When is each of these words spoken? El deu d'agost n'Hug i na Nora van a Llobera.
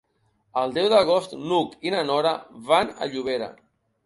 El 0.61 0.71
deu 0.77 0.87
d'agost 0.93 1.35
n'Hug 1.41 1.75
i 1.89 1.93
na 1.97 2.01
Nora 2.09 2.33
van 2.73 2.91
a 3.07 3.11
Llobera. 3.15 3.53